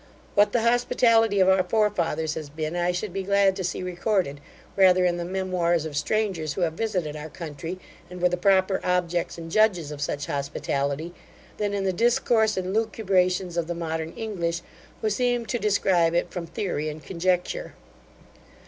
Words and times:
What 0.33 0.51
the 0.51 0.63
hospitality 0.63 1.39
of 1.41 1.47
our 1.47 1.61
forefathers 1.61 2.33
has 2.33 2.49
been 2.49 2.75
I 2.75 2.91
should 2.91 3.13
be 3.13 3.21
glad 3.21 3.55
to 3.55 3.63
see 3.63 3.83
recorded, 3.83 4.39
rather 4.75 5.05
in 5.05 5.17
the 5.17 5.23
memoirs 5.23 5.85
of 5.85 5.95
strangers 5.95 6.53
who 6.53 6.61
have 6.61 6.73
visited 6.73 7.15
our 7.15 7.29
country, 7.29 7.77
and 8.09 8.19
were 8.19 8.27
the 8.27 8.35
proper 8.35 8.81
objects 8.83 9.37
and 9.37 9.51
judges 9.51 9.91
of 9.91 10.01
such 10.01 10.25
hospitality, 10.25 11.13
than 11.57 11.75
in 11.75 11.83
the 11.83 11.93
discourse 11.93 12.57
and 12.57 12.73
lucubrations 12.73 13.57
of 13.57 13.67
the 13.67 13.75
modern 13.75 14.11
English, 14.13 14.63
who 15.03 15.09
seem 15.11 15.45
to 15.45 15.59
describe 15.59 16.15
it 16.15 16.31
from 16.31 16.47
theory 16.47 16.89
and 16.89 17.03
conjecture. 17.03 17.73